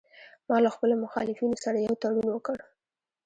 [0.47, 2.57] ما له خپلو مخالفینو سره یو تړون وکړ